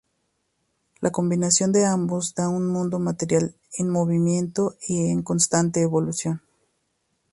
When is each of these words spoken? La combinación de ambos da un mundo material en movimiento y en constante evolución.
La 0.99 1.11
combinación 1.11 1.71
de 1.71 1.85
ambos 1.85 2.33
da 2.33 2.49
un 2.49 2.65
mundo 2.73 2.97
material 2.97 3.53
en 3.77 3.89
movimiento 3.91 4.73
y 4.87 5.11
en 5.11 5.21
constante 5.21 5.83
evolución. 5.83 6.41